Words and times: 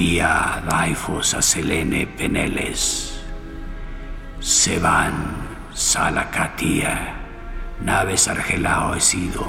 Sofía 0.00 0.62
Daifos 0.66 1.34
a 1.34 1.42
Selene 1.42 2.06
Peneles, 2.06 3.20
Seban 4.40 5.12
Salacatía, 5.74 7.16
Naves 7.82 8.26
Argelao 8.26 8.94
Esido, 8.94 9.46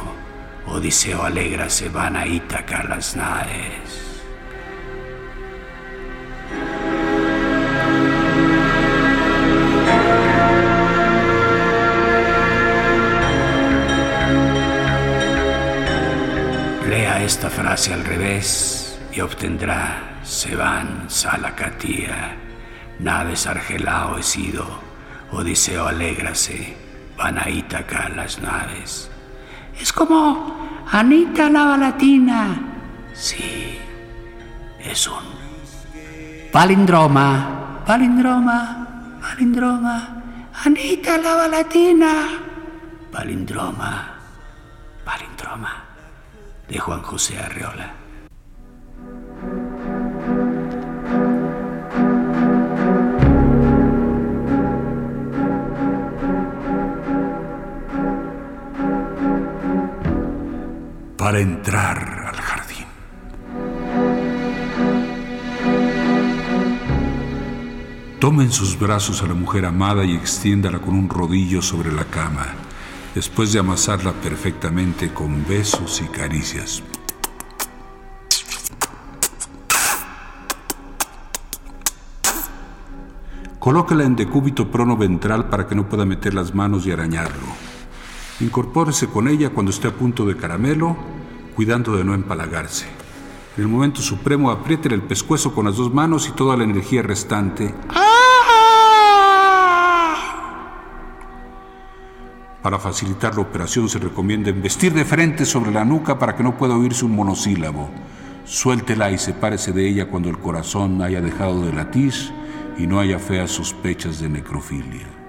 Odiseo 0.67 1.23
Alegra 1.23 1.69
Seban 1.69 2.17
a 2.17 2.27
Ítaca 2.27 2.83
las 2.83 3.16
naves. 3.16 4.21
Lea 16.89 17.23
esta 17.23 17.49
frase 17.49 17.93
al 17.93 18.03
revés 18.03 18.99
y 19.13 19.21
obtendrá 19.21 20.11
Seban 20.31 21.09
Salacatía, 21.09 22.37
naves 22.99 23.47
Argelao 23.47 24.17
Esido, 24.17 24.65
Odiseo 25.29 25.87
alégrase, 25.87 26.73
van 27.17 27.37
a 27.37 27.49
Ítaca 27.49 28.07
las 28.07 28.41
naves. 28.41 29.11
Es 29.77 29.91
como 29.91 30.85
Anita 30.89 31.49
la 31.49 31.65
Balatina. 31.65 32.57
Sí, 33.13 33.77
es 34.79 35.05
un 35.05 35.25
palindroma, 36.49 37.83
palindroma, 37.85 39.19
palindroma. 39.19 40.23
Anita 40.63 41.17
la 41.17 41.35
Balatina. 41.35 42.13
Palindroma, 43.11 44.15
palindroma 45.03 45.83
de 46.69 46.79
Juan 46.79 47.02
José 47.02 47.37
Arreola. 47.37 48.00
Para 61.21 61.39
entrar 61.39 61.99
al 62.30 62.36
jardín. 62.36 62.86
Toma 68.20 68.42
en 68.42 68.52
sus 68.52 68.80
brazos 68.80 69.21
a 69.21 69.27
la 69.27 69.36
mujer 69.36 69.67
amada 69.67 70.04
y 70.04 70.15
extiéndala 70.15 70.80
con 70.80 70.95
un 70.95 71.08
rodillo 71.08 71.61
sobre 71.61 71.92
la 71.92 72.05
cama, 72.05 72.48
después 73.14 73.54
de 73.54 73.59
amasarla 73.59 74.14
perfectamente 74.14 75.14
con 75.14 75.45
besos 75.48 76.02
y 76.02 76.08
caricias. 76.08 76.82
Colóquela 83.59 84.05
en 84.05 84.15
decúbito 84.15 84.71
prono 84.71 84.98
ventral 84.98 85.49
para 85.49 85.67
que 85.67 85.76
no 85.76 85.88
pueda 85.88 86.03
meter 86.03 86.33
las 86.33 86.55
manos 86.55 86.88
y 86.88 86.92
arañarlo. 86.92 87.70
Incorpórese 88.41 89.05
con 89.07 89.27
ella 89.27 89.52
cuando 89.52 89.69
esté 89.69 89.87
a 89.87 89.93
punto 89.93 90.25
de 90.25 90.35
caramelo, 90.35 90.97
cuidando 91.55 91.95
de 91.95 92.03
no 92.03 92.15
empalagarse. 92.15 92.87
En 93.55 93.63
el 93.63 93.67
momento 93.67 94.02
supremo, 94.02 94.49
apriétele 94.49 94.95
el 94.95 95.03
pescuezo 95.03 95.53
con 95.53 95.65
las 95.65 95.75
dos 95.75 95.93
manos 95.93 96.27
y 96.27 96.31
toda 96.31 96.57
la 96.57 96.63
energía 96.63 97.03
restante. 97.03 97.71
Para 102.63 102.79
facilitar 102.79 103.35
la 103.35 103.41
operación 103.41 103.89
se 103.89 103.99
recomienda 103.99 104.49
investir 104.49 104.93
de 104.93 105.05
frente 105.05 105.45
sobre 105.45 105.71
la 105.71 105.85
nuca 105.85 106.17
para 106.17 106.35
que 106.35 106.43
no 106.43 106.58
pueda 106.58 106.75
oírse 106.75 107.05
un 107.05 107.15
monosílabo. 107.15 107.91
Suéltela 108.43 109.11
y 109.11 109.19
sepárese 109.19 109.71
de 109.71 109.87
ella 109.87 110.08
cuando 110.08 110.29
el 110.29 110.39
corazón 110.39 111.02
haya 111.03 111.21
dejado 111.21 111.63
de 111.63 111.73
latir 111.73 112.13
y 112.77 112.87
no 112.87 112.99
haya 112.99 113.19
feas 113.19 113.52
sospechas 113.52 114.19
de 114.19 114.29
necrofilia. 114.29 115.20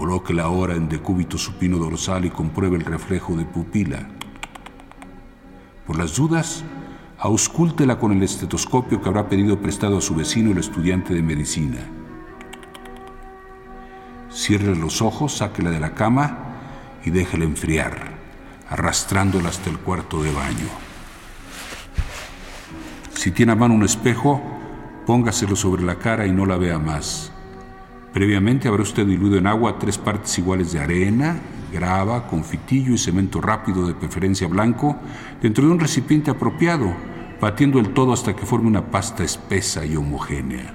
Colóquela 0.00 0.44
ahora 0.44 0.76
en 0.76 0.88
decúbito 0.88 1.36
supino 1.36 1.76
dorsal 1.76 2.24
y 2.24 2.30
compruebe 2.30 2.78
el 2.78 2.86
reflejo 2.86 3.36
de 3.36 3.44
pupila. 3.44 4.08
Por 5.86 5.98
las 5.98 6.16
dudas, 6.16 6.64
auscúltela 7.18 7.98
con 7.98 8.10
el 8.12 8.22
estetoscopio 8.22 9.02
que 9.02 9.08
habrá 9.10 9.28
pedido 9.28 9.60
prestado 9.60 9.98
a 9.98 10.00
su 10.00 10.14
vecino 10.14 10.52
el 10.52 10.56
estudiante 10.56 11.12
de 11.12 11.20
medicina. 11.20 11.80
Cierre 14.32 14.74
los 14.74 15.02
ojos, 15.02 15.36
sáquela 15.36 15.68
de 15.68 15.80
la 15.80 15.92
cama 15.92 16.46
y 17.04 17.10
déjela 17.10 17.44
enfriar, 17.44 18.14
arrastrándola 18.70 19.50
hasta 19.50 19.68
el 19.68 19.76
cuarto 19.80 20.22
de 20.22 20.32
baño. 20.32 20.68
Si 23.12 23.32
tiene 23.32 23.52
a 23.52 23.56
mano 23.56 23.74
un 23.74 23.84
espejo, 23.84 24.40
póngaselo 25.04 25.56
sobre 25.56 25.82
la 25.82 25.96
cara 25.96 26.26
y 26.26 26.32
no 26.32 26.46
la 26.46 26.56
vea 26.56 26.78
más. 26.78 27.29
Previamente 28.12 28.66
habrá 28.66 28.82
usted 28.82 29.06
diluido 29.06 29.38
en 29.38 29.46
agua 29.46 29.78
tres 29.78 29.96
partes 29.96 30.36
iguales 30.38 30.72
de 30.72 30.80
arena, 30.80 31.40
grava, 31.72 32.26
confitillo 32.26 32.94
y 32.94 32.98
cemento 32.98 33.40
rápido 33.40 33.86
de 33.86 33.94
preferencia 33.94 34.48
blanco 34.48 34.96
dentro 35.40 35.64
de 35.64 35.70
un 35.70 35.78
recipiente 35.78 36.32
apropiado, 36.32 36.92
batiendo 37.40 37.78
el 37.78 37.94
todo 37.94 38.12
hasta 38.12 38.34
que 38.34 38.46
forme 38.46 38.66
una 38.66 38.90
pasta 38.90 39.22
espesa 39.22 39.84
y 39.86 39.94
homogénea. 39.94 40.74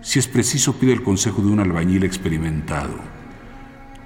Si 0.00 0.18
es 0.18 0.26
preciso, 0.26 0.74
pide 0.74 0.92
el 0.92 1.02
consejo 1.02 1.42
de 1.42 1.48
un 1.48 1.60
albañil 1.60 2.02
experimentado. 2.02 2.94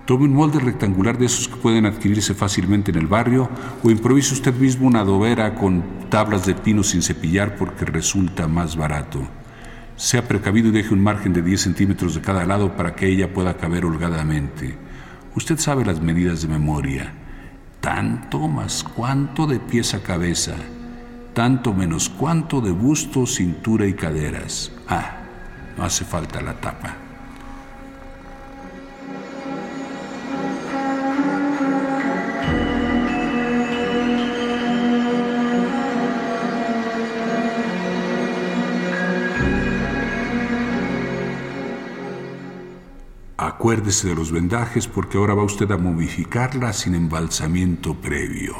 Tome 0.05 0.25
un 0.25 0.35
molde 0.35 0.59
rectangular 0.59 1.17
de 1.17 1.27
esos 1.27 1.49
que 1.49 1.57
pueden 1.57 1.87
adquirirse 1.87 2.35
fácilmente 2.35 2.91
en 2.91 2.99
el 2.99 3.07
barrio 3.07 3.49
o 3.83 3.91
improvise 3.91 4.35
usted 4.35 4.55
mismo 4.55 4.87
una 4.87 5.01
adobera 5.01 5.55
con 5.55 5.83
tablas 6.11 6.45
de 6.45 6.55
pino 6.55 6.83
sin 6.83 7.03
cepillar 7.03 7.57
porque 7.57 7.87
resulta 7.87 8.47
más 8.47 8.77
barato. 8.77 9.27
Sea 9.97 10.27
precavido 10.27 10.69
y 10.69 10.73
deje 10.73 10.95
un 10.95 11.03
margen 11.03 11.33
de 11.33 11.43
10 11.43 11.61
centímetros 11.61 12.15
de 12.15 12.21
cada 12.21 12.45
lado 12.45 12.77
para 12.77 12.95
que 12.95 13.07
ella 13.07 13.33
pueda 13.33 13.57
caber 13.57 13.85
holgadamente. 13.85 14.77
Usted 15.35 15.59
sabe 15.59 15.85
las 15.85 16.01
medidas 16.01 16.43
de 16.43 16.49
memoria. 16.49 17.13
Tanto 17.81 18.49
más 18.49 18.85
cuánto 18.85 19.47
de 19.47 19.59
pies 19.59 19.95
a 19.95 20.03
cabeza. 20.03 20.55
Tanto 21.35 21.73
menos 21.73 22.09
cuánto 22.09 22.61
de 22.61 22.71
busto, 22.71 23.27
cintura 23.27 23.87
y 23.87 23.95
caderas. 23.95 24.73
Ah, 24.89 25.23
no 25.77 25.85
hace 25.85 26.05
falta 26.05 26.41
la 26.41 26.61
tapa. 26.61 27.02
Acuérdese 43.63 44.09
de 44.09 44.17
los 44.17 44.33
vendajes 44.33 44.89
porque 44.89 45.19
ahora 45.19 45.35
va 45.35 45.45
usted 45.45 45.71
a 45.71 45.79
momificarla 45.79 46.73
sin 46.73 46.97
embalsamiento 46.97 47.95
previo. 47.95 48.57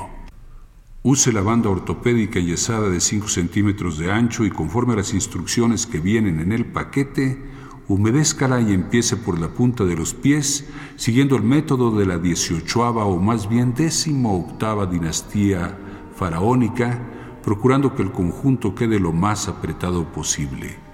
Use 1.03 1.33
la 1.33 1.41
banda 1.41 1.71
ortopédica 1.71 2.39
yesada 2.39 2.89
de 2.89 3.01
5 3.01 3.27
centímetros 3.27 3.99
de 3.99 4.13
ancho 4.13 4.45
y 4.45 4.51
conforme 4.51 4.93
a 4.93 4.99
las 4.99 5.13
instrucciones 5.13 5.89
que 5.89 5.99
vienen 5.99 6.39
en 6.39 6.53
el 6.53 6.67
paquete, 6.67 7.43
humedézcala 7.89 8.61
y 8.61 8.73
empiece 8.73 9.17
por 9.17 9.41
la 9.41 9.49
punta 9.49 9.83
de 9.83 9.97
los 9.97 10.15
pies, 10.15 10.69
siguiendo 10.95 11.35
el 11.35 11.43
método 11.43 11.99
de 11.99 12.07
la 12.07 12.19
dieciochoava 12.19 13.05
o 13.05 13.19
más 13.19 13.49
bien 13.49 13.75
décimo 13.75 14.39
octava 14.39 14.87
dinastía 14.87 15.77
faraónica, 16.15 17.01
procurando 17.43 17.97
que 17.97 18.03
el 18.03 18.13
conjunto 18.13 18.77
quede 18.77 19.01
lo 19.01 19.11
más 19.11 19.49
apretado 19.49 20.13
posible. 20.13 20.92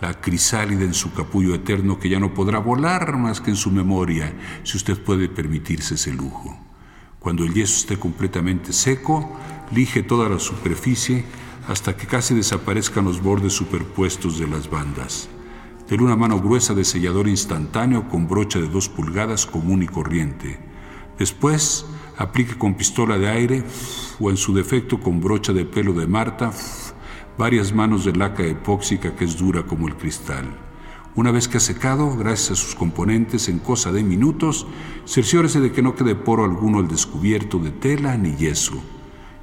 La 0.00 0.20
crisálida 0.20 0.84
en 0.84 0.94
su 0.94 1.12
capullo 1.12 1.54
eterno 1.54 1.98
que 1.98 2.08
ya 2.08 2.18
no 2.18 2.32
podrá 2.32 2.58
volar 2.58 3.18
más 3.18 3.40
que 3.40 3.50
en 3.50 3.56
su 3.56 3.70
memoria, 3.70 4.32
si 4.62 4.76
usted 4.76 4.98
puede 4.98 5.28
permitirse 5.28 5.94
ese 5.94 6.12
lujo. 6.12 6.58
Cuando 7.18 7.44
el 7.44 7.52
yeso 7.52 7.76
esté 7.76 7.98
completamente 7.98 8.72
seco, 8.72 9.36
lige 9.72 10.02
toda 10.02 10.28
la 10.28 10.38
superficie 10.38 11.24
hasta 11.68 11.96
que 11.96 12.06
casi 12.06 12.34
desaparezcan 12.34 13.04
los 13.04 13.22
bordes 13.22 13.52
superpuestos 13.52 14.38
de 14.38 14.48
las 14.48 14.70
bandas. 14.70 15.28
Dele 15.88 16.04
una 16.04 16.16
mano 16.16 16.40
gruesa 16.40 16.72
de 16.72 16.84
sellador 16.84 17.28
instantáneo 17.28 18.08
con 18.08 18.26
brocha 18.26 18.58
de 18.58 18.68
dos 18.68 18.88
pulgadas 18.88 19.44
común 19.44 19.82
y 19.82 19.86
corriente. 19.86 20.58
Después, 21.18 21.84
aplique 22.16 22.56
con 22.56 22.74
pistola 22.74 23.18
de 23.18 23.28
aire 23.28 23.64
o 24.18 24.30
en 24.30 24.36
su 24.36 24.54
defecto 24.54 24.98
con 24.98 25.20
brocha 25.20 25.52
de 25.52 25.64
pelo 25.64 25.92
de 25.92 26.06
Marta 26.06 26.52
varias 27.40 27.72
manos 27.72 28.04
de 28.04 28.12
laca 28.12 28.42
epóxica 28.42 29.16
que 29.16 29.24
es 29.24 29.38
dura 29.38 29.62
como 29.62 29.88
el 29.88 29.96
cristal. 29.96 30.44
Una 31.14 31.30
vez 31.30 31.48
que 31.48 31.56
ha 31.56 31.60
secado, 31.60 32.14
gracias 32.14 32.50
a 32.50 32.62
sus 32.62 32.74
componentes, 32.74 33.48
en 33.48 33.60
cosa 33.60 33.90
de 33.92 34.04
minutos, 34.04 34.66
cerciórese 35.06 35.58
de 35.58 35.72
que 35.72 35.80
no 35.80 35.94
quede 35.94 36.14
poro 36.14 36.44
alguno 36.44 36.80
al 36.80 36.86
descubierto 36.86 37.58
de 37.58 37.70
tela 37.70 38.18
ni 38.18 38.36
yeso. 38.36 38.74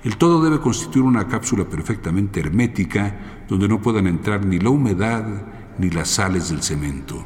El 0.04 0.16
todo 0.18 0.44
debe 0.44 0.60
constituir 0.60 1.06
una 1.06 1.28
cápsula 1.28 1.66
perfectamente 1.66 2.40
hermética 2.40 3.46
donde 3.50 3.68
no 3.68 3.82
puedan 3.82 4.06
entrar 4.06 4.46
ni 4.46 4.60
la 4.60 4.70
humedad 4.70 5.26
ni 5.80 5.90
las 5.90 6.10
sales 6.10 6.50
del 6.50 6.62
cemento. 6.62 7.26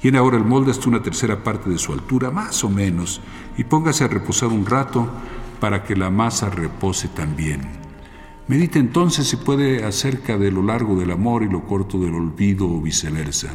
Llene 0.00 0.18
ahora 0.18 0.36
el 0.36 0.44
molde 0.44 0.70
hasta 0.70 0.88
una 0.88 1.02
tercera 1.02 1.42
parte 1.42 1.68
de 1.68 1.78
su 1.78 1.92
altura, 1.92 2.30
más 2.30 2.62
o 2.62 2.70
menos, 2.70 3.20
y 3.58 3.64
póngase 3.64 4.04
a 4.04 4.08
reposar 4.08 4.50
un 4.50 4.66
rato 4.66 5.10
para 5.58 5.82
que 5.82 5.96
la 5.96 6.10
masa 6.10 6.48
repose 6.48 7.08
también. 7.08 7.85
Medite 8.48 8.78
entonces 8.78 9.26
si 9.26 9.36
puede 9.36 9.84
acerca 9.84 10.38
de 10.38 10.52
lo 10.52 10.62
largo 10.62 10.94
del 10.94 11.10
amor 11.10 11.42
y 11.42 11.48
lo 11.48 11.66
corto 11.66 11.98
del 11.98 12.14
olvido 12.14 12.68
o 12.68 12.80
viceversa. 12.80 13.48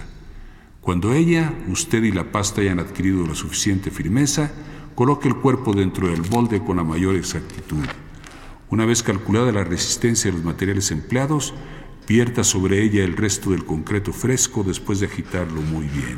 Cuando 0.82 1.14
ella, 1.14 1.54
usted 1.70 2.04
y 2.04 2.12
la 2.12 2.34
pasta 2.34 2.60
hayan 2.60 2.80
adquirido 2.80 3.26
la 3.26 3.36
suficiente 3.36 3.90
firmeza, 3.90 4.52
coloque 4.94 5.30
el 5.30 5.38
cuerpo 5.38 5.74
dentro 5.74 6.10
del 6.10 6.30
molde 6.30 6.62
con 6.62 6.76
la 6.76 6.84
mayor 6.84 7.16
exactitud. 7.16 7.86
Una 8.70 8.86
vez 8.86 9.02
calculada 9.02 9.54
la 9.54 9.64
resistencia 9.64 10.30
de 10.30 10.36
los 10.36 10.46
materiales 10.46 10.92
empleados, 10.92 11.54
vierta 12.06 12.44
sobre 12.44 12.84
ella 12.84 13.02
el 13.06 13.16
resto 13.16 13.52
del 13.52 13.64
concreto 13.64 14.12
fresco 14.12 14.62
después 14.62 15.00
de 15.00 15.06
agitarlo 15.06 15.62
muy 15.62 15.86
bien. 15.86 16.18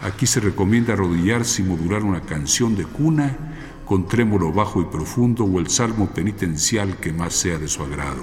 Aquí 0.00 0.26
se 0.26 0.38
recomienda 0.38 0.92
arrodillarse 0.92 1.62
y 1.62 1.64
modular 1.64 2.04
una 2.04 2.20
canción 2.20 2.76
de 2.76 2.84
cuna 2.84 3.53
con 3.84 4.06
trémolo 4.06 4.52
bajo 4.52 4.80
y 4.80 4.84
profundo 4.84 5.44
o 5.44 5.60
el 5.60 5.68
salmo 5.68 6.08
penitencial 6.08 6.96
que 6.96 7.12
más 7.12 7.34
sea 7.34 7.58
de 7.58 7.68
su 7.68 7.82
agrado. 7.82 8.22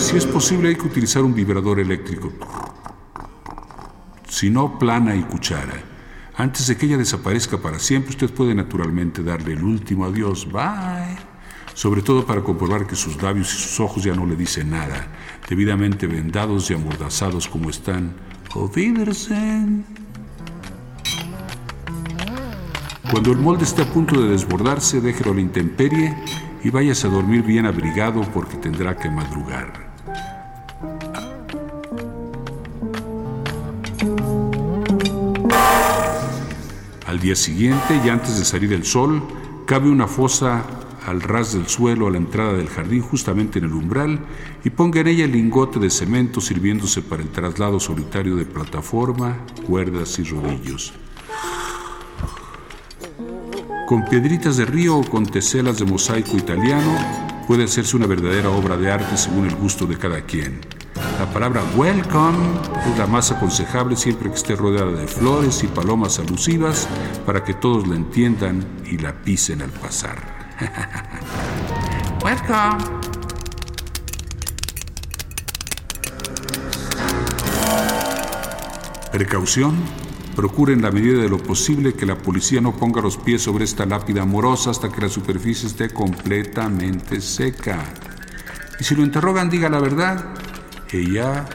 Si 0.00 0.16
es 0.16 0.26
posible 0.26 0.70
hay 0.70 0.76
que 0.76 0.86
utilizar 0.86 1.22
un 1.22 1.34
vibrador 1.34 1.78
eléctrico. 1.78 2.32
Si 4.28 4.50
no, 4.50 4.78
plana 4.78 5.14
y 5.14 5.22
cuchara. 5.22 5.84
Antes 6.36 6.66
de 6.66 6.76
que 6.76 6.86
ella 6.86 6.96
desaparezca 6.96 7.58
para 7.58 7.78
siempre, 7.78 8.10
usted 8.10 8.30
puede 8.30 8.54
naturalmente 8.54 9.22
darle 9.22 9.52
el 9.52 9.62
último 9.62 10.06
adiós. 10.06 10.50
Bye. 10.50 10.99
Sobre 11.74 12.02
todo 12.02 12.26
para 12.26 12.42
comprobar 12.42 12.86
que 12.86 12.96
sus 12.96 13.22
labios 13.22 13.54
y 13.54 13.58
sus 13.58 13.80
ojos 13.80 14.02
ya 14.02 14.14
no 14.14 14.26
le 14.26 14.36
dicen 14.36 14.70
nada, 14.70 15.08
debidamente 15.48 16.06
vendados 16.06 16.70
y 16.70 16.74
amordazados 16.74 17.48
como 17.48 17.70
están. 17.70 18.14
Cuando 23.10 23.32
el 23.32 23.38
molde 23.38 23.64
esté 23.64 23.82
a 23.82 23.92
punto 23.92 24.20
de 24.20 24.28
desbordarse, 24.28 25.00
déjelo 25.00 25.32
a 25.32 25.34
la 25.34 25.40
intemperie 25.40 26.14
y 26.62 26.70
váyase 26.70 27.06
a 27.06 27.10
dormir 27.10 27.42
bien 27.42 27.66
abrigado 27.66 28.22
porque 28.32 28.56
tendrá 28.56 28.96
que 28.96 29.10
madrugar. 29.10 29.90
Al 37.06 37.18
día 37.18 37.34
siguiente, 37.34 38.00
y 38.04 38.08
antes 38.08 38.38
de 38.38 38.44
salir 38.44 38.72
el 38.72 38.84
sol, 38.84 39.22
cabe 39.66 39.90
una 39.90 40.06
fosa 40.06 40.64
al 41.06 41.20
ras 41.20 41.52
del 41.52 41.66
suelo 41.68 42.06
a 42.06 42.10
la 42.10 42.18
entrada 42.18 42.52
del 42.52 42.68
jardín, 42.68 43.02
justamente 43.02 43.58
en 43.58 43.66
el 43.66 43.72
umbral, 43.72 44.20
y 44.64 44.70
ponga 44.70 45.00
en 45.00 45.08
ella 45.08 45.24
el 45.24 45.32
lingote 45.32 45.78
de 45.78 45.90
cemento 45.90 46.40
sirviéndose 46.40 47.02
para 47.02 47.22
el 47.22 47.28
traslado 47.28 47.80
solitario 47.80 48.36
de 48.36 48.44
plataforma, 48.44 49.38
cuerdas 49.66 50.18
y 50.18 50.24
rodillos. 50.24 50.92
Con 53.86 54.04
piedritas 54.04 54.56
de 54.56 54.66
río 54.66 54.98
o 54.98 55.04
con 55.04 55.26
teselas 55.26 55.78
de 55.78 55.84
mosaico 55.84 56.36
italiano 56.36 56.96
puede 57.48 57.64
hacerse 57.64 57.96
una 57.96 58.06
verdadera 58.06 58.50
obra 58.50 58.76
de 58.76 58.90
arte 58.90 59.16
según 59.16 59.46
el 59.46 59.56
gusto 59.56 59.86
de 59.86 59.98
cada 59.98 60.20
quien. 60.20 60.60
La 61.18 61.26
palabra 61.32 61.62
welcome 61.76 62.38
es 62.88 62.98
la 62.98 63.06
más 63.06 63.32
aconsejable 63.32 63.96
siempre 63.96 64.30
que 64.30 64.36
esté 64.36 64.54
rodeada 64.54 64.92
de 64.92 65.08
flores 65.08 65.62
y 65.64 65.66
palomas 65.66 66.18
alusivas 66.18 66.88
para 67.26 67.42
que 67.42 67.54
todos 67.54 67.88
la 67.88 67.96
entiendan 67.96 68.64
y 68.88 68.98
la 68.98 69.12
pisen 69.22 69.60
al 69.60 69.70
pasar. 69.70 70.39
welcome. 72.24 73.00
Precaución. 79.12 79.76
Procure 80.36 80.72
en 80.72 80.82
la 80.82 80.90
medida 80.90 81.20
de 81.20 81.28
lo 81.28 81.38
posible 81.38 81.94
que 81.94 82.06
la 82.06 82.16
policía 82.16 82.60
no 82.60 82.76
ponga 82.76 83.02
los 83.02 83.16
pies 83.16 83.42
sobre 83.42 83.64
esta 83.64 83.84
lápida 83.84 84.22
amorosa 84.22 84.70
hasta 84.70 84.88
que 84.90 85.00
la 85.00 85.08
superficie 85.08 85.68
esté 85.68 85.90
completamente 85.90 87.20
seca. 87.20 87.78
Y 88.78 88.84
si 88.84 88.94
lo 88.94 89.02
interrogan, 89.02 89.50
diga 89.50 89.68
la 89.68 89.80
verdad 89.80 90.24
ella 90.92 91.46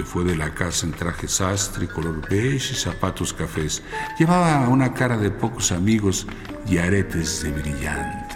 se 0.00 0.06
fue 0.06 0.24
de 0.24 0.34
la 0.34 0.54
casa 0.54 0.86
en 0.86 0.92
traje 0.92 1.28
sastre, 1.28 1.86
color 1.86 2.26
beige 2.26 2.72
y 2.72 2.74
zapatos 2.74 3.34
cafés. 3.34 3.82
Llevaba 4.18 4.66
una 4.66 4.94
cara 4.94 5.18
de 5.18 5.30
pocos 5.30 5.72
amigos 5.72 6.26
y 6.66 6.78
aretes 6.78 7.42
de 7.42 7.50
brillantes. 7.50 8.30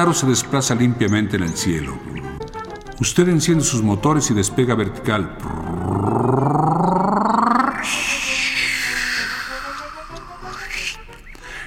Claro 0.00 0.14
se 0.14 0.26
desplaza 0.26 0.74
limpiamente 0.74 1.36
en 1.36 1.42
el 1.42 1.54
cielo. 1.54 1.92
Usted 3.00 3.28
enciende 3.28 3.62
sus 3.62 3.82
motores 3.82 4.30
y 4.30 4.34
despega 4.34 4.74
vertical. 4.74 5.36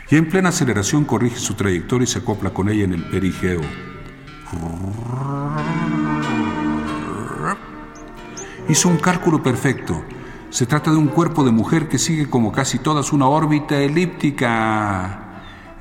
Y 0.09 0.15
en 0.15 0.27
plena 0.29 0.49
aceleración 0.49 1.05
corrige 1.05 1.37
su 1.37 1.53
trayectoria 1.53 2.05
y 2.05 2.07
se 2.07 2.19
acopla 2.19 2.51
con 2.51 2.69
ella 2.69 2.85
en 2.85 2.93
el 2.93 3.03
perigeo. 3.03 3.61
Hizo 8.67 8.89
un 8.89 8.97
cálculo 8.97 9.43
perfecto. 9.43 10.03
Se 10.49 10.65
trata 10.65 10.89
de 10.89 10.97
un 10.97 11.09
cuerpo 11.09 11.43
de 11.43 11.51
mujer 11.51 11.87
que 11.87 11.99
sigue 11.99 12.27
como 12.27 12.51
casi 12.51 12.79
todas 12.79 13.13
una 13.13 13.27
órbita 13.27 13.77
elíptica. 13.77 15.22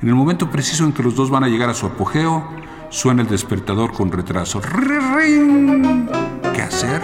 En 0.03 0.09
el 0.09 0.15
momento 0.15 0.51
preciso 0.51 0.83
en 0.83 0.91
que 0.91 1.01
los 1.01 1.15
dos 1.15 1.29
van 1.29 1.45
a 1.45 1.47
llegar 1.47 1.69
a 1.69 1.73
su 1.73 1.85
apogeo, 1.85 2.43
suena 2.89 3.21
el 3.21 3.29
despertador 3.29 3.93
con 3.93 4.11
retraso. 4.11 4.59
¿Qué 4.59 6.61
hacer? 6.61 7.01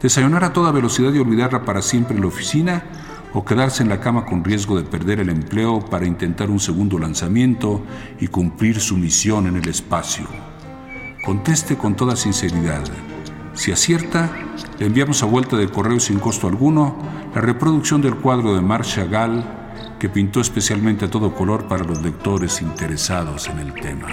¿Desayunar 0.00 0.42
a 0.42 0.52
toda 0.52 0.72
velocidad 0.72 1.12
y 1.12 1.20
olvidarla 1.20 1.64
para 1.64 1.80
siempre 1.80 2.16
en 2.16 2.22
la 2.22 2.26
oficina? 2.26 2.82
o 3.34 3.46
quedarse 3.46 3.82
en 3.82 3.88
la 3.88 3.98
cama 3.98 4.26
con 4.26 4.44
riesgo 4.44 4.76
de 4.76 4.82
perder 4.82 5.18
el 5.18 5.30
empleo 5.30 5.80
para 5.80 6.06
intentar 6.06 6.50
un 6.50 6.60
segundo 6.60 6.98
lanzamiento 6.98 7.82
y 8.20 8.26
cumplir 8.26 8.78
su 8.78 8.98
misión 8.98 9.46
en 9.46 9.56
el 9.56 9.66
espacio. 9.70 10.26
Conteste 11.24 11.78
con 11.78 11.96
toda 11.96 12.14
sinceridad. 12.14 12.82
Si 13.54 13.72
acierta, 13.72 14.30
le 14.78 14.84
enviamos 14.84 15.22
a 15.22 15.26
vuelta 15.26 15.56
de 15.56 15.70
correo 15.70 15.98
sin 15.98 16.18
costo 16.18 16.46
alguno 16.46 16.94
la 17.34 17.40
reproducción 17.40 18.02
del 18.02 18.16
cuadro 18.16 18.54
de 18.54 18.60
Marc 18.60 18.84
Chagall 18.84 19.61
que 20.02 20.08
pintó 20.08 20.40
especialmente 20.40 21.04
a 21.04 21.08
todo 21.08 21.32
color 21.32 21.68
para 21.68 21.84
los 21.84 22.02
lectores 22.02 22.60
interesados 22.60 23.46
en 23.46 23.60
el 23.60 23.72
tema. 23.72 24.08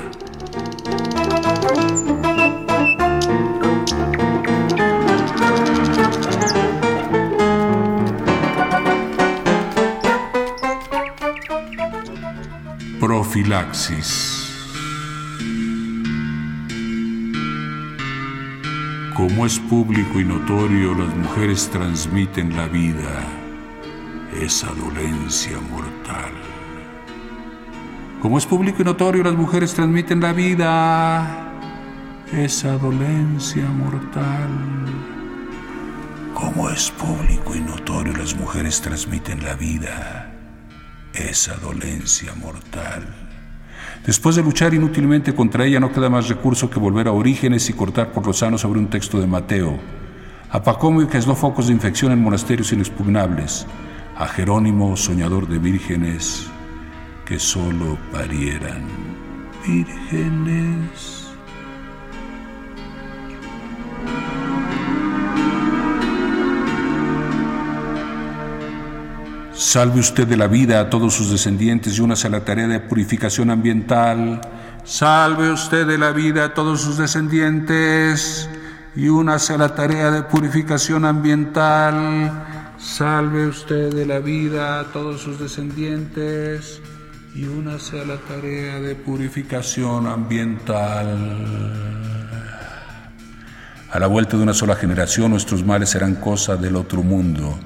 Profilaxis. 12.99 14.45
Como 19.15 19.47
es 19.47 19.57
público 19.57 20.19
y 20.19 20.25
notorio, 20.25 20.93
las 20.93 21.15
mujeres 21.15 21.67
transmiten 21.71 22.55
la 22.55 22.67
vida, 22.67 23.38
esa 24.41 24.67
dolencia 24.73 25.59
mortal. 25.69 26.31
Como 28.21 28.37
es 28.37 28.45
público 28.45 28.81
y 28.81 28.85
notorio, 28.85 29.23
las 29.23 29.35
mujeres 29.35 29.73
transmiten 29.73 30.21
la 30.21 30.31
vida, 30.31 31.53
esa 32.31 32.77
dolencia 32.77 33.65
mortal. 33.65 34.49
Como 36.33 36.69
es 36.69 36.89
público 36.91 37.53
y 37.53 37.59
notorio, 37.59 38.13
las 38.15 38.33
mujeres 38.35 38.81
transmiten 38.81 39.43
la 39.43 39.55
vida, 39.55 40.31
esa 41.13 41.55
dolencia 41.55 42.33
mortal. 42.35 43.07
Después 44.05 44.37
de 44.37 44.43
luchar 44.43 44.73
inútilmente 44.73 45.35
contra 45.35 45.65
ella, 45.65 45.81
no 45.81 45.91
queda 45.91 46.09
más 46.09 46.29
recurso 46.29 46.69
que 46.69 46.79
volver 46.79 47.09
a 47.09 47.11
orígenes 47.11 47.69
y 47.69 47.73
cortar 47.73 48.13
por 48.13 48.25
lo 48.25 48.31
sano 48.31 48.57
sobre 48.57 48.79
un 48.79 48.89
texto 48.89 49.19
de 49.19 49.27
Mateo. 49.27 49.77
A 50.49 50.63
Pacomio, 50.63 51.09
que 51.09 51.21
focos 51.21 51.67
de 51.67 51.73
infección 51.73 52.13
en 52.13 52.23
monasterios 52.23 52.71
inexpugnables. 52.71 53.67
A 54.19 54.27
Jerónimo, 54.27 54.97
soñador 54.97 55.47
de 55.47 55.59
vírgenes, 55.59 56.45
que 57.25 57.39
solo 57.39 57.97
parieran 58.11 58.83
vírgenes. 59.65 61.29
Salve 69.53 70.01
usted 70.01 70.27
de 70.27 70.35
la 70.35 70.47
vida 70.47 70.81
a 70.81 70.89
todos 70.89 71.13
sus 71.13 71.31
descendientes 71.31 71.97
y 71.97 72.01
únase 72.01 72.27
a 72.27 72.29
la 72.29 72.43
tarea 72.43 72.67
de 72.67 72.81
purificación 72.81 73.49
ambiental. 73.49 74.41
Salve 74.83 75.49
usted 75.49 75.87
de 75.87 75.97
la 75.97 76.11
vida 76.11 76.43
a 76.43 76.53
todos 76.53 76.81
sus 76.81 76.97
descendientes 76.97 78.49
y 78.97 79.07
únase 79.07 79.53
a 79.53 79.57
la 79.57 79.73
tarea 79.73 80.11
de 80.11 80.23
purificación 80.23 81.05
ambiental. 81.05 82.58
Salve 82.79 83.45
usted 83.45 83.93
de 83.93 84.05
la 84.05 84.19
vida 84.19 84.79
a 84.79 84.85
todos 84.85 85.21
sus 85.21 85.37
descendientes 85.37 86.81
y 87.35 87.43
únase 87.43 87.99
a 87.99 88.05
la 88.05 88.15
tarea 88.15 88.79
de 88.79 88.95
purificación 88.95 90.07
ambiental. 90.07 91.17
A 93.91 93.99
la 93.99 94.07
vuelta 94.07 94.37
de 94.37 94.43
una 94.43 94.53
sola 94.53 94.75
generación 94.75 95.31
nuestros 95.31 95.65
males 95.65 95.89
serán 95.89 96.15
cosa 96.15 96.55
del 96.55 96.77
otro 96.77 97.03
mundo 97.03 97.59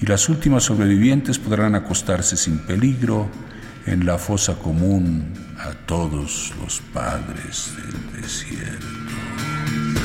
y 0.00 0.06
las 0.06 0.28
últimas 0.28 0.64
sobrevivientes 0.64 1.38
podrán 1.38 1.76
acostarse 1.76 2.36
sin 2.36 2.58
peligro 2.58 3.30
en 3.86 4.04
la 4.04 4.18
fosa 4.18 4.56
común 4.56 5.34
a 5.58 5.72
todos 5.86 6.52
los 6.60 6.80
padres 6.92 7.72
del 7.76 8.22
desierto. 8.22 9.97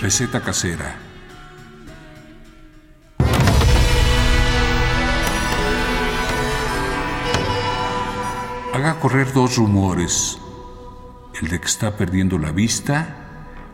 Receta 0.00 0.40
casera. 0.40 1.06
haga 8.76 9.00
correr 9.00 9.32
dos 9.32 9.56
rumores, 9.56 10.38
el 11.40 11.48
de 11.48 11.58
que 11.58 11.66
está 11.66 11.96
perdiendo 11.96 12.38
la 12.38 12.52
vista 12.52 13.16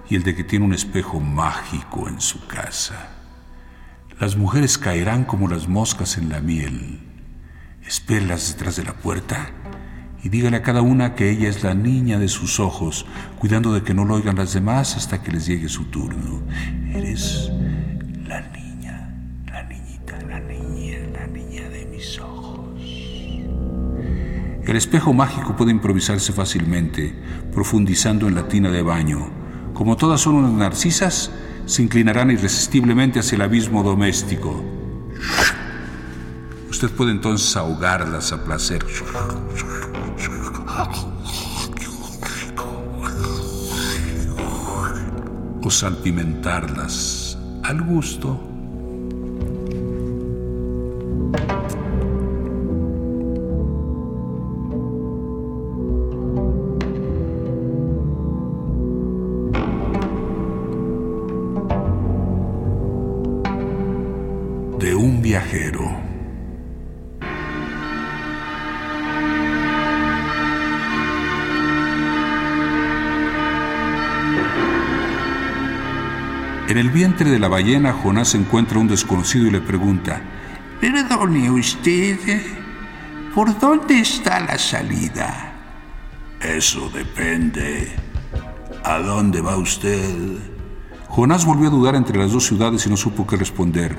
y 0.09 0.15
el 0.15 0.23
de 0.23 0.37
que 0.37 0.45
tiene 0.45 0.65
un 0.65 0.75
espejo 0.75 1.19
mágico 1.19 2.09
en 2.09 2.21
su 2.21 2.47
casa. 2.47 3.09
Las 4.21 4.37
mujeres 4.37 4.79
caerán 4.79 5.25
como 5.25 5.49
las 5.49 5.67
moscas 5.67 6.19
en 6.19 6.29
la 6.29 6.41
miel. 6.41 7.01
Espérelas 7.85 8.53
detrás 8.53 8.77
de 8.77 8.85
la 8.85 8.93
puerta 8.93 9.51
y 10.23 10.29
dígale 10.29 10.57
a 10.57 10.63
cada 10.63 10.83
una 10.83 11.15
que 11.15 11.31
ella 11.31 11.49
es 11.49 11.63
la 11.63 11.75
niña 11.75 12.19
de 12.19 12.29
sus 12.29 12.61
ojos, 12.61 13.07
cuidando 13.39 13.73
de 13.73 13.83
que 13.83 13.95
no 13.95 14.05
lo 14.05 14.15
oigan 14.15 14.37
las 14.37 14.55
demás 14.55 14.97
hasta 14.97 15.23
que 15.23 15.33
les 15.33 15.47
llegue 15.47 15.69
su 15.69 15.87
turno. 15.87 16.43
Eres 16.95 17.51
la 18.27 18.41
niña, 18.53 19.15
la 19.47 19.65
niñita, 19.65 20.19
la 20.29 20.39
niña, 20.41 20.99
la 21.13 21.27
niña 21.27 21.69
de 21.69 21.87
mis 21.87 22.19
ojos. 22.21 22.81
El 24.65 24.77
espejo 24.77 25.13
mágico 25.13 25.57
puede 25.57 25.73
improvisarse 25.73 26.33
fácilmente, 26.33 27.15
profundizando 27.53 28.29
en 28.29 28.37
la 28.37 28.47
tina 28.47 28.71
de 28.71 28.83
baño. 28.83 29.29
Como 29.75 29.97
todas 29.97 30.21
son 30.21 30.37
unas 30.37 30.53
narcisas, 30.53 31.33
se 31.67 31.83
inclinarán 31.83 32.31
irresistiblemente 32.31 33.19
hacia 33.19 33.37
el 33.37 33.43
abismo 33.43 33.83
doméstico. 33.83 34.63
Usted 36.83 36.97
puede 36.97 37.13
entonces 37.13 37.57
ahogarlas 37.57 38.33
a 38.33 38.43
placer. 38.43 38.85
O 45.63 45.71
salpimentarlas 45.71 47.39
al 47.63 47.83
gusto. 47.83 48.52
Vientre 76.93 77.31
de 77.31 77.39
la 77.39 77.49
ballena, 77.49 77.93
Jonás 77.93 78.35
encuentra 78.35 78.79
un 78.79 78.87
desconocido 78.87 79.47
y 79.47 79.51
le 79.51 79.61
pregunta, 79.61 80.21
Perdone 80.81 81.51
usted, 81.51 82.19
¿por 83.35 83.59
dónde 83.59 84.01
está 84.01 84.41
la 84.41 84.59
salida? 84.59 85.53
Eso 86.41 86.91
depende. 86.91 87.89
¿A 88.85 88.99
dónde 88.99 89.41
va 89.41 89.57
usted? 89.57 90.39
Jonás 91.09 91.45
volvió 91.45 91.69
a 91.69 91.71
dudar 91.71 91.95
entre 91.95 92.19
las 92.19 92.33
dos 92.33 92.45
ciudades 92.47 92.85
y 92.87 92.91
no 92.91 92.97
supo 92.97 93.27
qué 93.27 93.37
responder. 93.37 93.97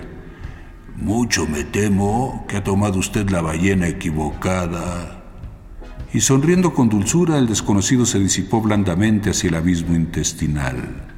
Mucho 0.96 1.48
me 1.48 1.64
temo 1.64 2.46
que 2.48 2.58
ha 2.58 2.64
tomado 2.64 3.00
usted 3.00 3.30
la 3.30 3.42
ballena 3.42 3.88
equivocada. 3.88 5.24
Y 6.14 6.20
sonriendo 6.20 6.74
con 6.74 6.90
dulzura, 6.90 7.38
el 7.38 7.48
desconocido 7.48 8.06
se 8.06 8.20
disipó 8.20 8.62
blandamente 8.62 9.32
hacia 9.32 9.50
el 9.50 9.56
abismo 9.56 9.96
intestinal. 9.96 11.13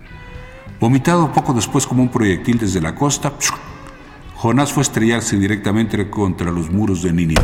Vomitado 0.85 1.33
poco 1.33 1.51
después 1.51 1.87
como 1.87 2.03
un 2.03 2.09
proyectil 2.09 2.59
desde 2.59 2.79
la 2.79 2.93
costa, 2.93 3.33
Jonás 4.35 4.71
fue 4.71 4.81
a 4.81 4.83
estrellarse 4.83 5.35
directamente 5.35 6.11
contra 6.11 6.51
los 6.51 6.69
muros 6.69 7.01
de 7.01 7.11
Nínive. 7.11 7.41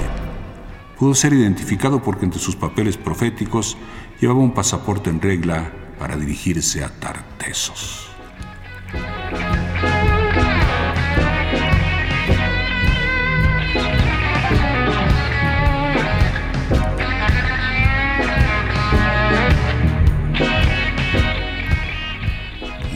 Pudo 1.00 1.16
ser 1.16 1.34
identificado 1.34 2.04
porque 2.04 2.26
entre 2.26 2.40
sus 2.40 2.56
papeles 2.56 2.98
proféticos 2.98 3.78
llevaba 4.20 4.42
un 4.42 4.54
pasaporte 4.54 5.10
en 5.10 5.20
regla 5.20 5.74
para 5.98 6.18
dirigirse 6.18 6.84
a 6.84 6.90
Tartesos. 7.00 8.11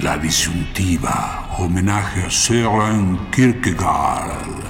La 0.05 0.19
disyuntiva, 0.19 1.49
homenaje 1.57 2.21
a 2.27 2.29
Søren 2.29 3.17
Kierkegaard. 3.31 4.61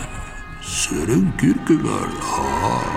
Søren 0.61 1.33
Kierkegaard. 1.37 2.15
Ah. 2.23 2.95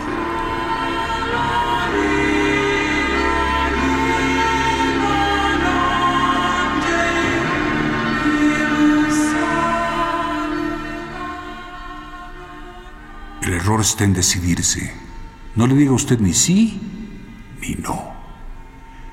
El 13.43 13.53
error 13.55 13.81
está 13.81 14.05
en 14.05 14.13
decidirse. 14.13 14.95
No 15.57 15.67
le 15.67 15.75
diga 15.75 15.91
usted 15.91 16.21
ni 16.21 16.35
sí 16.35 16.81
ni 17.61 17.75
no. 17.83 18.18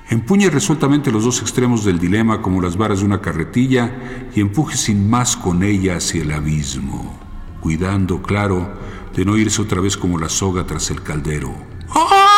Empuñe 0.10 0.50
resueltamente 0.52 1.12
los 1.12 1.24
dos 1.24 1.42
extremos 1.42 1.84
del 1.84 1.98
dilema 1.98 2.42
como 2.42 2.62
las 2.62 2.78
varas 2.78 3.00
de 3.00 3.06
una 3.06 3.22
carretilla 3.22 4.30
y 4.36 4.42
empuje 4.42 4.78
sin 4.78 5.10
más 5.10 5.36
con 5.36 5.64
ella 5.64 5.98
hacia 5.98 6.22
el 6.22 6.32
abismo, 6.32 7.18
cuidando, 7.60 8.22
claro, 8.22 8.72
de 9.16 9.26
no 9.26 9.36
irse 9.36 9.64
otra 9.64 9.82
vez 9.82 9.98
como 9.98 10.20
la 10.20 10.30
soga 10.30 10.68
tras 10.68 10.92
el 10.92 11.02
caldero. 11.02 11.56
¡Ah! 11.90 12.36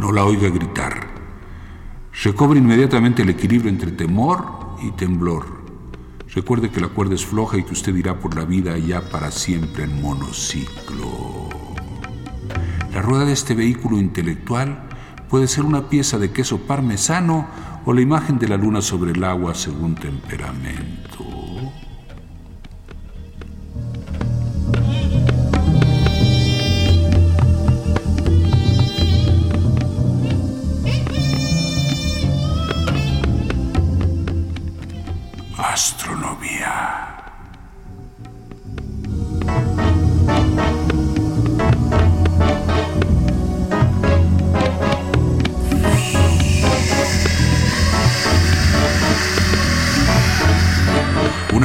No 0.00 0.10
la 0.10 0.24
oiga 0.24 0.48
gritar. 0.48 1.12
Recobre 2.22 2.58
inmediatamente 2.58 3.22
el 3.22 3.28
equilibrio 3.30 3.70
entre 3.70 3.92
temor 3.92 4.76
y 4.82 4.90
temblor. 4.92 5.60
Recuerde 6.34 6.70
que 6.70 6.80
la 6.80 6.88
cuerda 6.88 7.14
es 7.14 7.26
floja 7.26 7.58
y 7.58 7.64
que 7.64 7.74
usted 7.74 7.94
irá 7.94 8.18
por 8.18 8.34
la 8.34 8.46
vida 8.46 8.78
ya 8.78 9.02
para 9.02 9.30
siempre 9.30 9.84
en 9.84 10.00
monociclo. 10.00 11.50
La 12.94 13.02
rueda 13.02 13.26
de 13.26 13.32
este 13.32 13.54
vehículo 13.54 13.98
intelectual 13.98 14.88
puede 15.32 15.48
ser 15.48 15.64
una 15.64 15.88
pieza 15.88 16.18
de 16.18 16.30
queso 16.30 16.58
parmesano 16.58 17.48
o 17.86 17.94
la 17.94 18.02
imagen 18.02 18.38
de 18.38 18.48
la 18.48 18.58
luna 18.58 18.82
sobre 18.82 19.12
el 19.12 19.24
agua 19.24 19.54
según 19.54 19.94
temperamento. 19.94 21.24
Un 36.12 36.21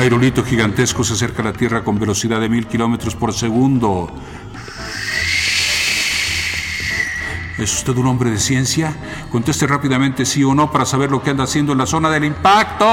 aerolito 0.08 0.42
gigantesco 0.42 1.04
se 1.04 1.16
acerca 1.16 1.42
a 1.42 1.46
la 1.46 1.54
Tierra 1.54 1.84
con 1.84 2.00
velocidad 2.00 2.40
de 2.40 2.48
mil 2.48 2.66
kilómetros 2.66 3.14
por 3.14 3.34
segundo. 3.34 4.10
¿Es 7.58 7.74
usted 7.74 7.94
un 7.98 8.08
hombre 8.08 8.30
de 8.30 8.40
ciencia? 8.40 8.96
Conteste 9.30 9.68
rápidamente 9.68 10.26
sí 10.26 10.46
o 10.46 10.56
no 10.56 10.72
para 10.72 10.86
saber 10.86 11.12
lo 11.12 11.22
que 11.22 11.32
anda 11.32 11.44
haciendo 11.44 11.74
en 11.74 11.80
la 11.80 11.86
zona 11.86 12.10
del 12.10 12.24
impacto. 12.24 12.86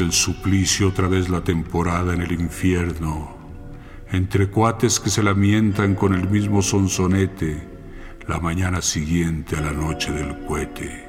El 0.00 0.12
suplicio, 0.12 0.88
otra 0.88 1.06
vez 1.06 1.28
la 1.28 1.42
temporada 1.42 2.12
en 2.12 2.20
el 2.20 2.32
infierno. 2.32 3.36
Entre 4.10 4.48
cuates 4.48 4.98
que 4.98 5.10
se 5.10 5.22
lamentan 5.22 5.94
con 5.94 6.12
el 6.12 6.28
mismo 6.28 6.60
sonsonete 6.60 7.68
la 8.26 8.40
mañana 8.40 8.82
siguiente 8.82 9.56
a 9.56 9.60
la 9.60 9.72
noche 9.72 10.10
del 10.10 10.44
cohete. 10.44 11.08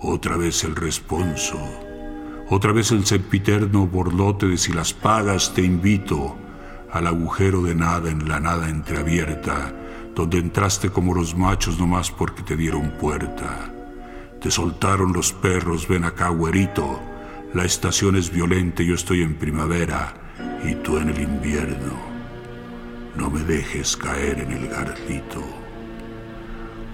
Otra 0.00 0.36
vez 0.36 0.64
el 0.64 0.74
responso. 0.74 1.58
Otra 2.50 2.72
vez 2.72 2.90
el 2.90 3.06
sempiterno 3.06 3.86
borlote 3.86 4.46
de 4.48 4.58
si 4.58 4.72
las 4.72 4.92
pagas 4.92 5.54
te 5.54 5.62
invito 5.62 6.36
al 6.90 7.06
agujero 7.06 7.62
de 7.62 7.76
nada 7.76 8.10
en 8.10 8.28
la 8.28 8.40
nada 8.40 8.68
entreabierta, 8.68 9.72
donde 10.16 10.38
entraste 10.38 10.90
como 10.90 11.14
los 11.14 11.36
machos 11.36 11.78
nomás 11.78 12.10
porque 12.10 12.42
te 12.42 12.56
dieron 12.56 12.90
puerta. 13.00 13.72
Te 14.40 14.50
soltaron 14.50 15.12
los 15.12 15.32
perros, 15.32 15.86
ven 15.86 16.04
acá, 16.04 16.28
güerito. 16.30 17.11
La 17.54 17.66
estación 17.66 18.16
es 18.16 18.32
violenta, 18.32 18.82
yo 18.82 18.94
estoy 18.94 19.20
en 19.20 19.34
primavera 19.34 20.14
y 20.66 20.74
tú 20.76 20.96
en 20.96 21.10
el 21.10 21.20
invierno. 21.20 21.92
No 23.14 23.28
me 23.28 23.40
dejes 23.40 23.94
caer 23.94 24.38
en 24.38 24.52
el 24.52 24.68
garcito. 24.68 25.44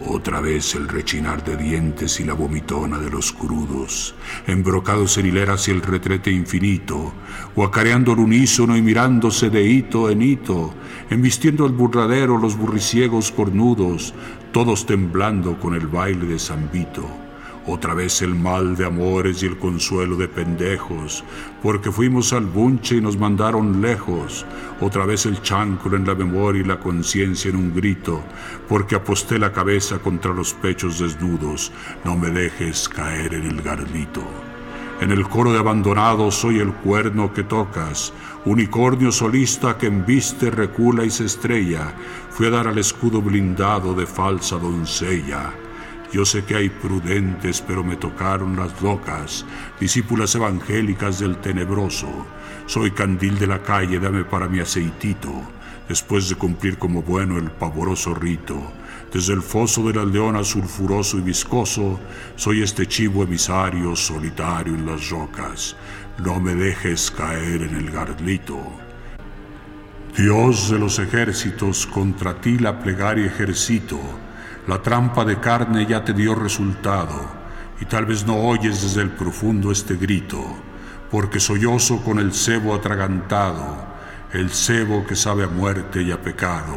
Otra 0.05 0.41
vez 0.41 0.75
el 0.75 0.89
rechinar 0.89 1.45
de 1.45 1.57
dientes 1.57 2.19
y 2.19 2.25
la 2.25 2.33
vomitona 2.33 2.99
de 2.99 3.09
los 3.09 3.33
crudos, 3.33 4.17
embrocados 4.49 5.17
en 5.19 5.27
hileras 5.27 5.69
y 5.69 5.71
el 5.71 5.81
retrete 5.81 6.33
infinito, 6.33 7.13
guacareando 7.55 8.15
el 8.15 8.19
unísono 8.19 8.77
y 8.77 8.83
mirándose 8.83 9.51
de 9.51 9.63
hito 9.63 10.11
en 10.11 10.23
hito, 10.23 10.75
embistiendo 11.09 11.67
el 11.67 11.73
burradero 11.73 12.37
los 12.37 12.57
burriciegos 12.57 13.31
cornudos, 13.31 14.13
todos 14.51 14.87
temblando 14.87 15.61
con 15.61 15.75
el 15.75 15.87
baile 15.87 16.27
de 16.27 16.39
Zambito 16.41 17.28
otra 17.69 17.93
vez 17.93 18.23
el 18.23 18.35
mal 18.35 18.77
de 18.77 18.87
amores 18.87 19.43
y 19.43 19.47
el 19.47 19.59
consuelo 19.59 20.17
de 20.17 20.27
pendejos, 20.27 21.23
porque 21.63 21.93
fuimos 21.93 22.33
al 22.33 22.47
bunche 22.47 22.97
y 22.97 23.01
nos 23.01 23.19
mandaron 23.19 23.83
lejos. 23.83 24.47
Otra 24.81 25.05
vez 25.05 25.27
el 25.27 25.43
chancro 25.43 25.97
en 25.97 26.07
la 26.07 26.15
memoria 26.15 26.63
y 26.63 26.65
la 26.65 26.81
conciencia 26.81 27.51
en 27.51 27.57
un 27.57 27.75
grito, 27.75 28.23
porque 28.69 28.95
aposté 28.95 29.39
la 29.39 29.53
cabeza 29.53 29.99
contra 29.99 30.33
los 30.33 30.55
pechos 30.55 30.99
desnudos. 30.99 31.71
No 32.05 32.17
me 32.17 32.31
dejes 32.31 32.89
caer 32.89 33.35
en 33.35 33.45
el 33.45 33.61
gardito. 33.61 34.23
En 35.01 35.13
el 35.13 35.29
coro 35.29 35.53
de 35.53 35.59
abandonados 35.59 36.35
soy 36.35 36.59
el 36.59 36.73
cuerno 36.73 37.33
que 37.33 37.45
tocas, 37.45 38.13
unicornio 38.47 39.13
solista 39.13 39.77
que 39.77 39.87
embiste, 39.87 40.51
recula 40.51 41.05
y 41.05 41.11
se 41.11 41.27
estrella. 41.27 41.95
Fui 42.31 42.47
a 42.47 42.51
dar 42.51 42.67
al 42.67 42.79
escudo 42.79 43.21
blindado 43.23 43.95
de 43.95 44.07
falsa 44.07 44.57
doncella. 44.57 45.53
Yo 46.11 46.25
sé 46.25 46.43
que 46.45 46.57
hay 46.57 46.71
prudentes, 46.71 47.61
pero 47.61 47.85
me 47.85 47.97
tocaron 47.97 48.57
las 48.57 48.81
locas, 48.81 49.45
discípulas 49.79 50.35
evangélicas 50.35 51.19
del 51.19 51.37
tenebroso. 51.37 52.09
Soy 52.65 52.93
candil 52.93 53.39
de 53.39 53.47
la 53.47 53.63
calle, 53.63 53.99
dame 53.99 54.25
para 54.25 54.49
mi 54.49 54.59
aceitito, 54.59 55.31
después 55.87 56.31
de 56.31 56.37
cumplir 56.37 56.79
como 56.79 57.03
bueno 57.03 57.37
el 57.37 57.51
pavoroso 57.51 58.15
rito. 58.15 58.57
Desde 59.13 59.35
el 59.35 59.43
foso 59.43 59.87
de 59.87 59.95
la 59.95 60.05
leona 60.05 60.45
sulfuroso 60.45 61.19
y 61.19 61.21
viscoso, 61.21 62.01
soy 62.37 62.63
este 62.63 62.87
chivo 62.87 63.23
emisario 63.23 63.95
solitario 63.95 64.75
en 64.75 64.87
las 64.87 65.11
rocas. 65.11 65.77
No 66.25 66.41
me 66.41 66.55
dejes 66.55 67.11
caer 67.11 67.63
en 67.63 67.77
el 67.77 67.91
garlito. 67.91 68.59
Dios 70.17 70.71
de 70.71 70.79
los 70.79 70.99
ejércitos, 70.99 71.87
contra 71.87 72.41
ti 72.41 72.59
la 72.59 72.79
plegaria 72.79 73.27
ejercito 73.27 74.01
la 74.69 74.83
trampa 74.83 75.25
de 75.25 75.41
carne 75.41 75.87
ya 75.87 76.05
te 76.05 76.13
dio 76.13 76.35
resultado 76.35 77.27
y 77.81 77.87
tal 77.87 78.05
vez 78.05 78.27
no 78.27 78.37
oyes 78.37 78.83
desde 78.83 79.01
el 79.01 79.11
profundo 79.11 79.73
este 79.73 79.97
grito, 79.97 80.45
porque 81.11 81.41
sollozo 81.41 82.03
con 82.05 82.19
el 82.19 82.35
cebo 82.35 82.75
atragantado, 82.75 83.87
el 84.31 84.51
cebo 84.51 85.07
que 85.07 85.17
sabe 85.17 85.45
a 85.45 85.49
muerte 85.49 86.03
y 86.03 86.13
a 86.13 86.21
pecado. 86.21 86.77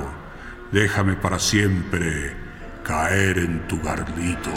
Déjame 0.71 1.15
para 1.15 1.37
siempre 1.37 2.33
caer 2.81 3.39
en 3.39 3.67
tu 3.67 3.81
garlito. 3.81 4.51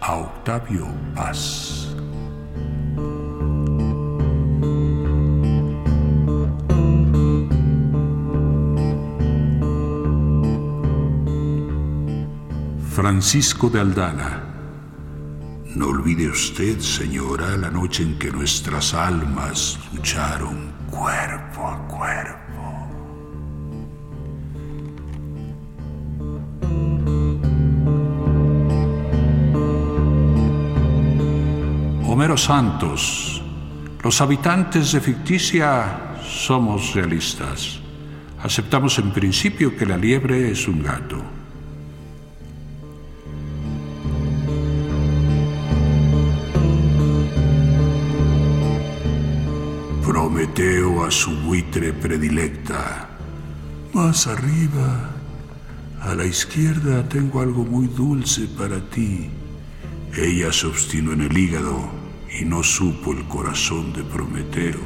A 0.00 0.16
Octavio 0.16 0.86
Paz. 1.16 1.88
Francisco 12.92 13.68
de 13.68 13.80
Aldana. 13.80 14.44
No 15.74 15.88
olvide 15.88 16.28
usted, 16.28 16.78
señora, 16.78 17.56
la 17.56 17.70
noche 17.70 18.04
en 18.04 18.16
que 18.16 18.30
nuestras 18.30 18.94
almas 18.94 19.76
lucharon 19.92 20.72
cuerpo 20.88 21.35
Santos, 32.46 33.42
Los 34.04 34.20
habitantes 34.20 34.92
de 34.92 35.00
Ficticia 35.00 36.14
somos 36.22 36.94
realistas. 36.94 37.80
Aceptamos 38.40 39.00
en 39.00 39.10
principio 39.10 39.76
que 39.76 39.84
la 39.84 39.96
liebre 39.96 40.52
es 40.52 40.68
un 40.68 40.80
gato. 40.80 41.20
Prometeo 50.06 51.04
a 51.04 51.10
su 51.10 51.32
buitre 51.40 51.92
predilecta. 51.94 53.08
Más 53.92 54.28
arriba, 54.28 55.10
a 56.00 56.14
la 56.14 56.24
izquierda, 56.24 57.08
tengo 57.08 57.40
algo 57.40 57.64
muy 57.64 57.88
dulce 57.88 58.46
para 58.56 58.78
ti. 58.78 59.30
Ella 60.16 60.52
se 60.52 60.68
obstinó 60.68 61.12
en 61.12 61.22
el 61.22 61.36
hígado 61.36 61.95
y 62.38 62.44
no 62.44 62.62
supo 62.62 63.12
el 63.12 63.24
corazón 63.24 63.92
de 63.92 64.02
Prometeo. 64.04 64.80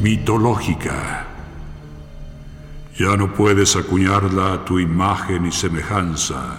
Mitológica. 0.00 1.26
Ya 2.98 3.16
no 3.16 3.32
puedes 3.32 3.74
acuñarla 3.76 4.52
a 4.52 4.64
tu 4.64 4.78
imagen 4.78 5.46
y 5.46 5.52
semejanza. 5.52 6.58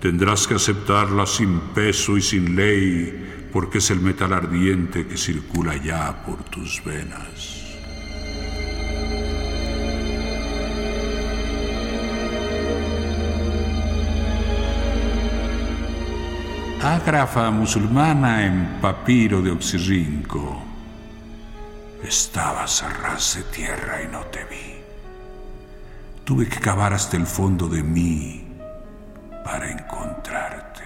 Tendrás 0.00 0.46
que 0.46 0.54
aceptarla 0.54 1.26
sin 1.26 1.60
peso 1.74 2.16
y 2.16 2.22
sin 2.22 2.56
ley, 2.56 3.48
porque 3.52 3.78
es 3.78 3.90
el 3.90 4.00
metal 4.00 4.32
ardiente 4.32 5.06
que 5.06 5.16
circula 5.16 5.76
ya 5.76 6.24
por 6.24 6.42
tus 6.44 6.82
venas. 6.84 7.61
Ágrafa 16.92 17.50
musulmana 17.50 18.44
en 18.44 18.78
papiro 18.78 19.40
de 19.40 19.50
Oxirrinco. 19.50 20.62
Estabas 22.04 22.82
a 22.82 22.90
ras 22.90 23.36
de 23.36 23.44
tierra 23.44 24.02
y 24.02 24.08
no 24.08 24.20
te 24.26 24.44
vi. 24.44 24.76
Tuve 26.22 26.46
que 26.46 26.60
cavar 26.60 26.92
hasta 26.92 27.16
el 27.16 27.26
fondo 27.26 27.66
de 27.66 27.82
mí 27.82 28.44
para 29.42 29.70
encontrarte. 29.70 30.82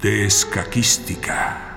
Descaquística. 0.00 1.69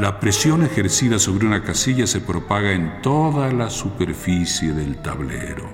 La 0.00 0.20
presión 0.20 0.62
ejercida 0.62 1.18
sobre 1.18 1.44
una 1.44 1.64
casilla 1.64 2.06
se 2.06 2.20
propaga 2.20 2.70
en 2.70 3.02
toda 3.02 3.52
la 3.52 3.68
superficie 3.68 4.72
del 4.72 5.02
tablero. 5.02 5.68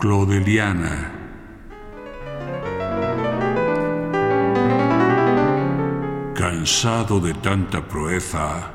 Clodeliana. 0.00 1.12
Cansado 6.34 7.20
de 7.20 7.34
tanta 7.34 7.86
proeza, 7.86 8.72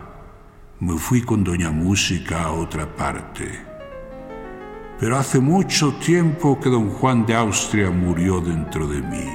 me 0.81 0.99
fui 0.99 1.23
con 1.23 1.43
Doña 1.43 1.71
Música 1.71 2.43
a 2.43 2.51
otra 2.51 2.85
parte 2.95 3.74
pero 4.99 5.17
hace 5.17 5.39
mucho 5.39 5.93
tiempo 5.93 6.59
que 6.59 6.69
don 6.69 6.89
Juan 6.89 7.25
de 7.25 7.35
Austria 7.35 7.89
murió 7.91 8.39
dentro 8.39 8.87
de 8.87 9.01
mí. 9.01 9.29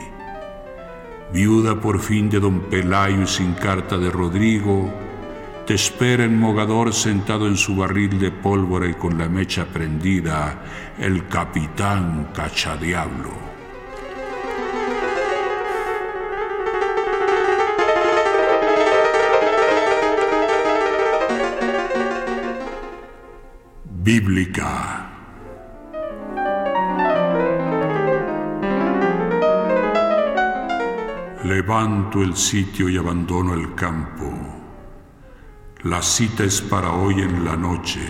Viuda 1.33 1.81
por 1.81 2.01
fin 2.01 2.29
de 2.29 2.40
don 2.40 2.61
Pelayo 2.61 3.23
y 3.23 3.27
sin 3.27 3.53
carta 3.53 3.99
de 3.99 4.11
Rodrigo, 4.11 4.92
te 5.66 5.75
espera 5.75 6.25
en 6.25 6.38
Mogador 6.38 6.92
sentado 6.92 7.46
en 7.46 7.57
su 7.57 7.77
barril 7.77 8.18
de 8.18 8.33
pólvora 8.33 8.88
y 8.88 8.94
con 8.94 9.16
la 9.16 9.29
mecha 9.29 9.66
prendida, 9.66 10.64
el 10.99 11.29
capitán 11.29 12.31
Cachadiablo. 12.35 13.31
Bíblica. 24.03 24.99
Levanto 31.44 32.22
el 32.22 32.37
sitio 32.37 32.90
y 32.90 32.98
abandono 32.98 33.55
el 33.55 33.74
campo. 33.74 34.31
La 35.85 36.03
cita 36.03 36.44
es 36.44 36.61
para 36.61 36.92
hoy 36.92 37.22
en 37.22 37.46
la 37.46 37.57
noche. 37.57 38.07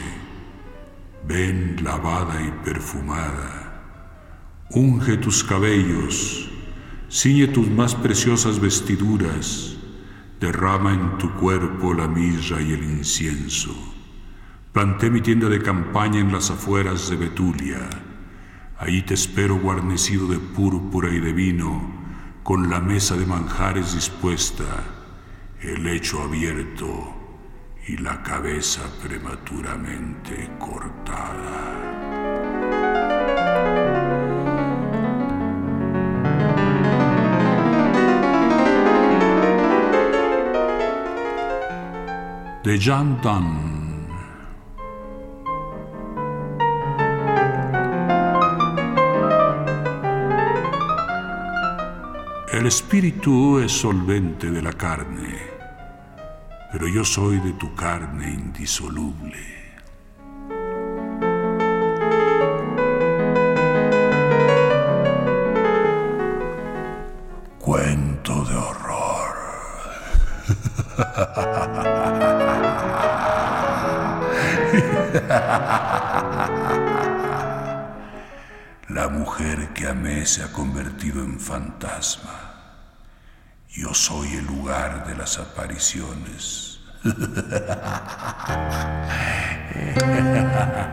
Ven 1.29 1.77
lavada 1.85 2.43
y 2.43 2.51
perfumada. 2.65 3.85
Unge 4.71 5.17
tus 5.19 5.45
cabellos, 5.45 6.51
ciñe 7.09 7.47
tus 7.47 7.71
más 7.71 7.95
preciosas 7.95 8.59
vestiduras, 8.59 9.77
derrama 10.41 10.93
en 10.93 11.17
tu 11.17 11.33
cuerpo 11.35 11.95
la 11.95 12.09
mirra 12.09 12.61
y 12.61 12.73
el 12.73 12.83
incienso. 12.83 13.71
Planté 14.73 15.09
mi 15.09 15.21
tienda 15.21 15.49
de 15.49 15.63
campaña 15.63 16.19
en 16.19 16.33
las 16.33 16.51
afueras 16.51 17.09
de 17.09 17.15
Betulia. 17.15 17.89
Ahí 18.77 19.03
te 19.03 19.15
espero 19.15 19.57
guarnecido 19.57 20.27
de 20.27 20.41
púrpura 20.41 21.15
y 21.15 21.21
de 21.21 21.33
vino 21.33 22.00
con 22.43 22.69
la 22.71 22.81
mesa 22.81 23.17
de 23.17 23.27
manjares 23.27 23.95
dispuesta, 23.95 24.65
el 25.61 25.85
lecho 25.85 26.23
abierto 26.23 27.15
y 27.87 27.97
la 27.99 28.23
cabeza 28.23 28.83
prematuramente 29.03 30.51
cortada. 30.59 31.91
De 42.63 42.79
El 52.61 52.67
espíritu 52.67 53.59
es 53.59 53.73
solvente 53.73 54.51
de 54.51 54.61
la 54.61 54.75
carne, 54.75 55.35
pero 56.71 56.87
yo 56.89 57.03
soy 57.07 57.39
de 57.39 57.55
tu 57.55 57.75
carne 57.75 58.35
indisoluble. 58.35 59.39
Cuento 67.59 68.45
de 68.45 68.57
horror. 68.57 69.37
La 78.91 79.09
mujer 79.09 79.71
que 79.73 79.87
amé 79.87 80.27
se 80.27 80.43
ha 80.43 80.53
convertido 80.53 81.25
en 81.25 81.41
fantasma. 81.41 82.50
Yo 83.91 83.95
soy 83.95 84.37
el 84.37 84.47
lugar 84.47 85.05
de 85.05 85.17
las 85.17 85.37
apariciones. 85.41 86.79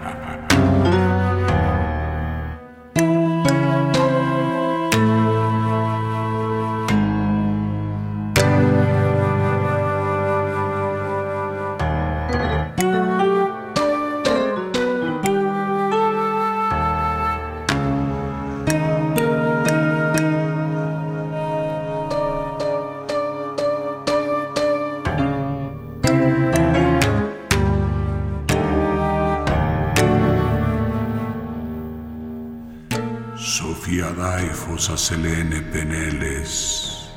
Selene 34.95 35.61
Peneles, 35.63 37.09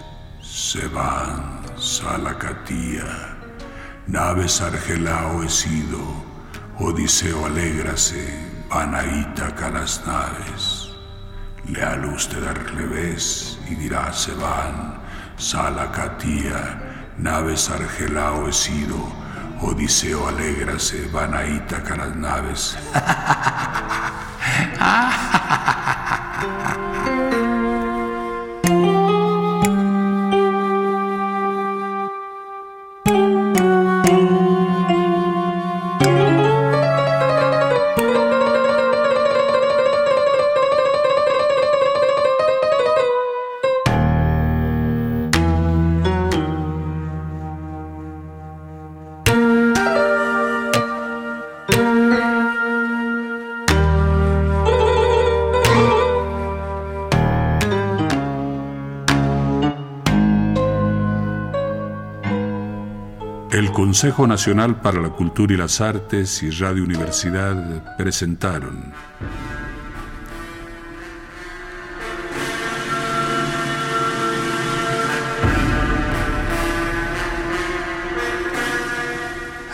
Seban, 0.43 1.63
Salacatía, 1.79 3.37
Naves 4.09 4.61
Argelao 4.61 5.45
Esido, 5.45 6.03
Odiseo, 6.81 7.47
alégrase, 7.47 8.27
van 8.69 8.95
a 8.95 9.05
Ítaca 9.05 9.71
las 9.71 10.05
naves. 10.05 10.91
Lea 11.69 11.95
luz 11.97 12.29
de 12.31 12.41
dar 12.41 12.59
revés 12.75 13.57
y 13.71 13.77
dirá 13.77 14.13
se 14.13 14.35
van, 14.35 14.99
Sala 15.37 15.93
Catía, 15.93 17.13
naves 17.19 17.71
Argelao 17.71 18.49
he 18.49 18.53
sido, 18.53 18.97
Odiseo, 19.61 20.27
alégrase, 20.27 21.07
van 21.13 21.35
a 21.35 21.47
Ítaca 21.47 21.97
las 21.97 22.17
naves. 22.17 22.77
Consejo 63.91 64.25
Nacional 64.25 64.81
para 64.81 65.01
la 65.01 65.09
Cultura 65.09 65.53
y 65.53 65.57
las 65.57 65.81
Artes 65.81 66.45
y 66.45 66.51
Radio 66.51 66.85
Universidad 66.85 67.97
presentaron 67.97 68.93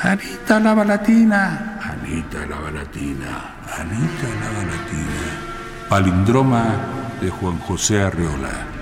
Anita 0.01 0.61
la 0.61 0.73
Balatina, 0.73 1.79
Anita 1.83 2.47
la 2.47 2.59
Balatina, 2.59 3.57
Anita 3.71 4.29
la 4.41 4.51
Balatina. 4.59 5.89
Palindroma 5.91 6.75
de 7.21 7.29
Juan 7.29 7.59
José 7.59 8.01
Arreola. 8.01 8.76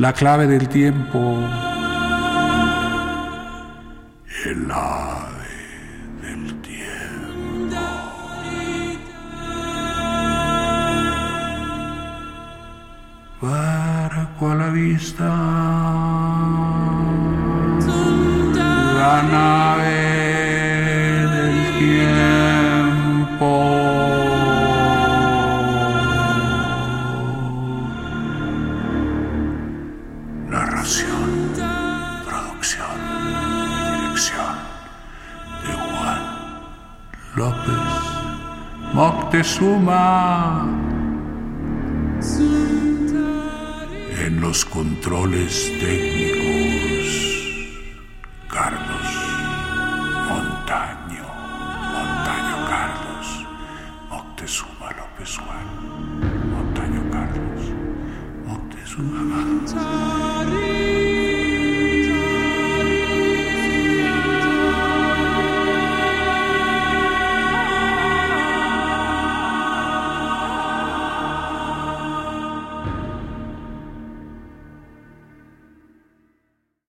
La 0.00 0.12
clave 0.14 0.46
del 0.46 0.66
tiempo. 0.66 1.36
El 4.46 4.70
ave 4.70 5.44
del 6.22 6.58
tiempo. 6.62 7.76
Barco 13.42 14.50
a 14.50 14.54
la 14.54 14.70
vista. 14.70 15.26
La 18.96 19.22
nave 19.30 19.92
del 21.36 21.78
tiempo. 23.28 23.79
En 44.26 44.38
los 44.38 44.66
controles 44.66 45.72
técnicos. 45.80 47.29